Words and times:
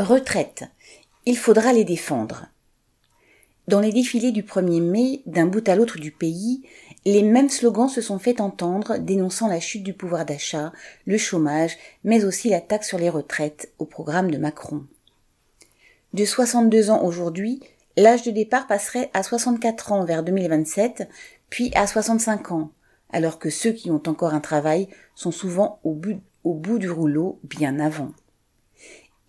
Retraite. 0.00 0.64
Il 1.26 1.36
faudra 1.36 1.74
les 1.74 1.84
défendre. 1.84 2.46
Dans 3.68 3.80
les 3.80 3.92
défilés 3.92 4.32
du 4.32 4.42
1er 4.42 4.80
mai, 4.80 5.20
d'un 5.26 5.44
bout 5.44 5.68
à 5.68 5.76
l'autre 5.76 5.98
du 5.98 6.10
pays, 6.10 6.62
les 7.04 7.22
mêmes 7.22 7.50
slogans 7.50 7.90
se 7.90 8.00
sont 8.00 8.18
fait 8.18 8.40
entendre 8.40 8.96
dénonçant 8.96 9.46
la 9.46 9.60
chute 9.60 9.82
du 9.82 9.92
pouvoir 9.92 10.24
d'achat, 10.24 10.72
le 11.04 11.18
chômage, 11.18 11.76
mais 12.02 12.24
aussi 12.24 12.48
la 12.48 12.62
taxe 12.62 12.88
sur 12.88 12.96
les 12.96 13.10
retraites 13.10 13.72
au 13.78 13.84
programme 13.84 14.30
de 14.30 14.38
Macron. 14.38 14.86
De 16.14 16.24
62 16.24 16.88
ans 16.88 17.04
aujourd'hui, 17.04 17.60
l'âge 17.98 18.22
de 18.22 18.30
départ 18.30 18.66
passerait 18.66 19.10
à 19.12 19.22
64 19.22 19.92
ans 19.92 20.06
vers 20.06 20.22
2027, 20.22 21.10
puis 21.50 21.72
à 21.74 21.86
65 21.86 22.52
ans, 22.52 22.70
alors 23.12 23.38
que 23.38 23.50
ceux 23.50 23.72
qui 23.72 23.90
ont 23.90 24.02
encore 24.06 24.32
un 24.32 24.40
travail 24.40 24.88
sont 25.14 25.30
souvent 25.30 25.78
au 25.84 25.92
bout, 25.92 26.22
au 26.42 26.54
bout 26.54 26.78
du 26.78 26.90
rouleau 26.90 27.38
bien 27.44 27.78
avant. 27.78 28.12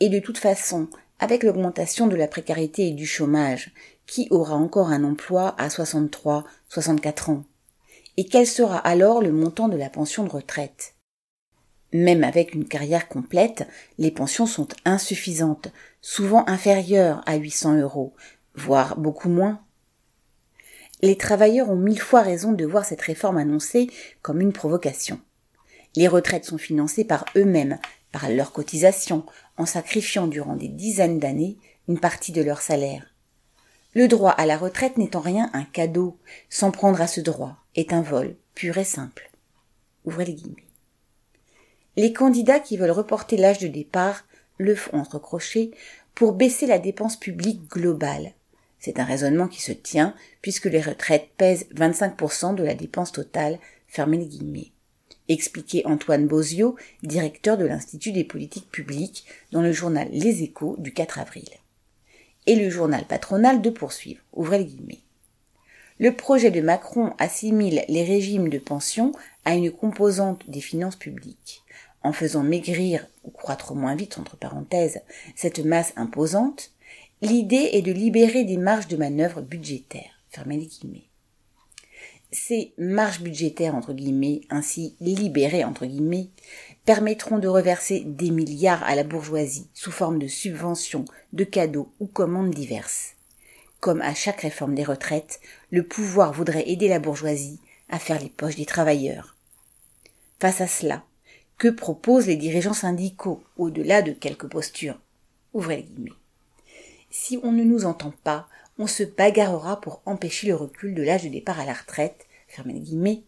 Et 0.00 0.08
de 0.08 0.18
toute 0.18 0.38
façon, 0.38 0.88
avec 1.18 1.42
l'augmentation 1.42 2.06
de 2.06 2.16
la 2.16 2.26
précarité 2.26 2.88
et 2.88 2.92
du 2.92 3.06
chômage, 3.06 3.72
qui 4.06 4.26
aura 4.30 4.54
encore 4.54 4.88
un 4.88 5.04
emploi 5.04 5.54
à 5.58 5.68
63, 5.68 6.44
64 6.70 7.30
ans? 7.30 7.44
Et 8.16 8.24
quel 8.24 8.46
sera 8.46 8.78
alors 8.78 9.20
le 9.20 9.30
montant 9.30 9.68
de 9.68 9.76
la 9.76 9.90
pension 9.90 10.24
de 10.24 10.30
retraite? 10.30 10.94
Même 11.92 12.24
avec 12.24 12.54
une 12.54 12.66
carrière 12.66 13.08
complète, 13.08 13.66
les 13.98 14.10
pensions 14.10 14.46
sont 14.46 14.68
insuffisantes, 14.84 15.68
souvent 16.00 16.48
inférieures 16.48 17.22
à 17.26 17.36
800 17.36 17.78
euros, 17.78 18.14
voire 18.54 18.96
beaucoup 18.96 19.28
moins. 19.28 19.60
Les 21.02 21.16
travailleurs 21.16 21.70
ont 21.70 21.76
mille 21.76 22.00
fois 22.00 22.22
raison 22.22 22.52
de 22.52 22.64
voir 22.64 22.84
cette 22.84 23.00
réforme 23.00 23.38
annoncée 23.38 23.90
comme 24.22 24.40
une 24.40 24.52
provocation. 24.52 25.20
Les 25.96 26.08
retraites 26.08 26.44
sont 26.44 26.58
financées 26.58 27.04
par 27.04 27.24
eux-mêmes, 27.36 27.78
par 28.12 28.28
leurs 28.28 28.52
cotisations, 28.52 29.24
en 29.56 29.66
sacrifiant 29.66 30.26
durant 30.26 30.56
des 30.56 30.68
dizaines 30.68 31.18
d'années 31.18 31.56
une 31.88 32.00
partie 32.00 32.32
de 32.32 32.42
leur 32.42 32.62
salaire. 32.62 33.06
Le 33.94 34.06
droit 34.06 34.30
à 34.30 34.46
la 34.46 34.56
retraite 34.56 34.98
n'est 34.98 35.16
en 35.16 35.20
rien 35.20 35.50
un 35.52 35.64
cadeau, 35.64 36.16
s'en 36.48 36.70
prendre 36.70 37.00
à 37.00 37.06
ce 37.06 37.20
droit 37.20 37.56
est 37.74 37.92
un 37.92 38.02
vol 38.02 38.36
pur 38.54 38.78
et 38.78 38.84
simple. 38.84 39.30
Ouvrez 40.04 40.24
les 40.24 40.34
guillemets. 40.34 40.66
Les 41.96 42.12
candidats 42.12 42.60
qui 42.60 42.76
veulent 42.76 42.90
reporter 42.90 43.36
l'âge 43.36 43.58
de 43.58 43.68
départ 43.68 44.24
le 44.58 44.74
font 44.74 44.98
entre 44.98 45.18
crochets 45.18 45.70
pour 46.14 46.32
baisser 46.32 46.66
la 46.66 46.78
dépense 46.78 47.16
publique 47.16 47.68
globale. 47.68 48.32
C'est 48.78 48.98
un 48.98 49.04
raisonnement 49.04 49.48
qui 49.48 49.60
se 49.60 49.72
tient 49.72 50.14
puisque 50.40 50.66
les 50.66 50.80
retraites 50.80 51.28
pèsent 51.36 51.66
25% 51.74 52.54
de 52.54 52.62
la 52.62 52.74
dépense 52.74 53.12
totale, 53.12 53.58
fermez 53.88 54.18
les 54.18 54.26
guillemets 54.26 54.70
expliquait 55.32 55.86
Antoine 55.86 56.26
Bozio, 56.26 56.76
directeur 57.02 57.56
de 57.56 57.64
l'Institut 57.64 58.12
des 58.12 58.24
politiques 58.24 58.70
publiques, 58.70 59.24
dans 59.52 59.62
le 59.62 59.72
journal 59.72 60.08
Les 60.12 60.42
Échos 60.42 60.76
du 60.78 60.92
4 60.92 61.18
avril. 61.18 61.48
Et 62.46 62.56
le 62.56 62.70
journal 62.70 63.04
patronal 63.04 63.62
de 63.62 63.70
poursuivre, 63.70 64.20
ouvrez 64.32 64.58
les 64.58 64.64
guillemets. 64.64 65.00
Le 65.98 66.14
projet 66.14 66.50
de 66.50 66.62
Macron 66.62 67.12
assimile 67.18 67.84
les 67.88 68.04
régimes 68.04 68.48
de 68.48 68.58
pension 68.58 69.12
à 69.44 69.54
une 69.54 69.70
composante 69.70 70.48
des 70.48 70.62
finances 70.62 70.96
publiques. 70.96 71.62
En 72.02 72.14
faisant 72.14 72.42
maigrir, 72.42 73.06
ou 73.24 73.30
croître 73.30 73.74
moins 73.74 73.94
vite, 73.94 74.18
entre 74.18 74.36
parenthèses, 74.36 75.02
cette 75.36 75.62
masse 75.62 75.92
imposante, 75.96 76.70
l'idée 77.20 77.70
est 77.72 77.82
de 77.82 77.92
libérer 77.92 78.44
des 78.44 78.56
marges 78.56 78.88
de 78.88 78.96
manœuvre 78.96 79.42
budgétaires. 79.42 80.22
Fermez 80.30 80.56
les 80.56 80.66
guillemets. 80.66 81.09
Ces 82.32 82.72
marges 82.78 83.20
budgétaires, 83.20 83.74
entre 83.74 83.92
guillemets, 83.92 84.42
ainsi 84.50 84.94
libérées, 85.00 85.64
entre 85.64 85.84
guillemets, 85.84 86.28
permettront 86.84 87.38
de 87.38 87.48
reverser 87.48 88.04
des 88.06 88.30
milliards 88.30 88.84
à 88.84 88.94
la 88.94 89.02
bourgeoisie 89.02 89.66
sous 89.74 89.90
forme 89.90 90.20
de 90.20 90.28
subventions, 90.28 91.04
de 91.32 91.42
cadeaux 91.42 91.92
ou 91.98 92.06
commandes 92.06 92.54
diverses. 92.54 93.14
Comme 93.80 94.00
à 94.00 94.14
chaque 94.14 94.42
réforme 94.42 94.76
des 94.76 94.84
retraites, 94.84 95.40
le 95.70 95.82
pouvoir 95.82 96.32
voudrait 96.32 96.68
aider 96.68 96.86
la 96.86 97.00
bourgeoisie 97.00 97.58
à 97.88 97.98
faire 97.98 98.20
les 98.20 98.28
poches 98.28 98.56
des 98.56 98.66
travailleurs. 98.66 99.36
Face 100.38 100.60
à 100.60 100.68
cela, 100.68 101.02
que 101.58 101.68
proposent 101.68 102.28
les 102.28 102.36
dirigeants 102.36 102.74
syndicaux 102.74 103.42
au-delà 103.56 104.02
de 104.02 104.12
quelques 104.12 104.48
postures? 104.48 105.00
Ouvrez 105.52 105.78
les 105.78 105.82
guillemets. 105.82 106.19
Si 107.10 107.38
on 107.42 107.52
ne 107.52 107.64
nous 107.64 107.84
entend 107.84 108.12
pas, 108.24 108.48
on 108.78 108.86
se 108.86 109.02
bagarrera 109.02 109.80
pour 109.80 110.00
empêcher 110.06 110.46
le 110.46 110.54
recul 110.54 110.94
de 110.94 111.02
l'âge 111.02 111.24
de 111.24 111.28
départ 111.28 111.58
à 111.60 111.66
la 111.66 111.74
retraite, 111.74 112.26
guillemets, 112.66 113.22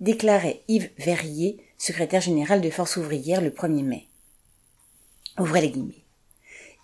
déclarait 0.00 0.60
Yves 0.68 0.90
Verrier, 0.98 1.58
secrétaire 1.78 2.20
général 2.20 2.60
de 2.60 2.70
Force 2.70 2.96
ouvrière 2.96 3.40
le 3.40 3.50
1er 3.50 3.84
mai. 3.84 4.06
Ouvrez 5.38 5.62
les 5.62 5.70
guillemets. 5.70 5.94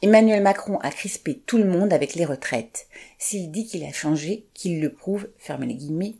Emmanuel 0.00 0.42
Macron 0.42 0.78
a 0.78 0.90
crispé 0.90 1.40
tout 1.44 1.58
le 1.58 1.64
monde 1.64 1.92
avec 1.92 2.14
les 2.14 2.24
retraites. 2.24 2.86
S'il 3.18 3.50
dit 3.50 3.66
qu'il 3.66 3.84
a 3.84 3.92
changé, 3.92 4.46
qu'il 4.54 4.80
le 4.80 4.92
prouve, 4.92 5.28
fermez 5.38 5.66
les 5.66 5.74
guillemets, 5.74 6.14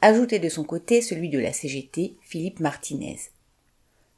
ajoutez 0.00 0.38
de 0.38 0.48
son 0.48 0.64
côté 0.64 1.02
celui 1.02 1.28
de 1.28 1.38
la 1.38 1.52
CGT, 1.52 2.14
Philippe 2.22 2.60
Martinez. 2.60 3.18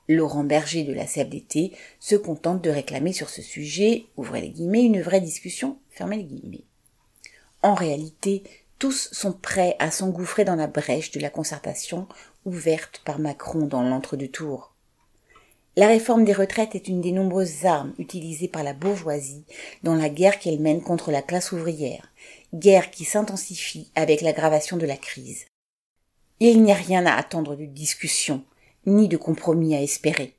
Laurent 0.08 0.44
Berger 0.44 0.84
de 0.84 0.92
la 0.92 1.04
CFDT 1.04 1.72
se 2.00 2.16
contente 2.16 2.62
de 2.62 2.70
réclamer 2.70 3.12
sur 3.12 3.30
ce 3.30 3.42
sujet, 3.42 4.06
ouvrez 4.16 4.40
les 4.40 4.50
guillemets, 4.50 4.84
une 4.84 5.00
vraie 5.00 5.20
discussion, 5.20 5.78
fermez 5.90 6.16
les 6.16 6.24
guillemets. 6.24 6.64
En 7.62 7.74
réalité, 7.74 8.42
tous 8.78 9.08
sont 9.12 9.32
prêts 9.32 9.76
à 9.78 9.92
s'engouffrer 9.92 10.44
dans 10.44 10.56
la 10.56 10.66
brèche 10.66 11.12
de 11.12 11.20
la 11.20 11.30
concertation 11.30 12.08
ouverte 12.44 13.00
par 13.04 13.20
Macron 13.20 13.66
dans 13.66 13.82
l'entre-deux-tours. 13.82 14.72
La 15.76 15.86
réforme 15.86 16.24
des 16.24 16.34
retraites 16.34 16.74
est 16.74 16.88
une 16.88 17.00
des 17.00 17.12
nombreuses 17.12 17.64
armes 17.64 17.94
utilisées 17.98 18.48
par 18.48 18.62
la 18.62 18.74
bourgeoisie 18.74 19.44
dans 19.82 19.94
la 19.94 20.10
guerre 20.10 20.38
qu'elle 20.38 20.60
mène 20.60 20.82
contre 20.82 21.10
la 21.10 21.22
classe 21.22 21.52
ouvrière, 21.52 22.12
guerre 22.52 22.90
qui 22.90 23.04
s'intensifie 23.04 23.90
avec 23.94 24.20
l'aggravation 24.20 24.76
de 24.76 24.84
la 24.84 24.98
crise. 24.98 25.46
Il 26.40 26.62
n'y 26.62 26.72
a 26.72 26.74
rien 26.74 27.06
à 27.06 27.14
attendre 27.14 27.56
de 27.56 27.64
discussion, 27.64 28.44
ni 28.86 29.08
de 29.08 29.16
compromis 29.16 29.74
à 29.74 29.82
espérer. 29.82 30.34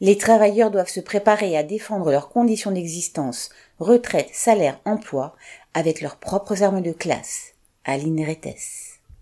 Les 0.00 0.18
travailleurs 0.18 0.70
doivent 0.70 0.88
se 0.88 1.00
préparer 1.00 1.56
à 1.56 1.62
défendre 1.62 2.10
leurs 2.10 2.28
conditions 2.28 2.72
d'existence, 2.72 3.50
retraite, 3.78 4.30
salaire, 4.32 4.80
emploi, 4.84 5.36
avec 5.72 6.00
leurs 6.00 6.16
propres 6.16 6.62
armes 6.62 6.82
de 6.82 6.92
classe. 6.92 7.54
Aline 7.84 8.24
Rettes. 8.24 8.93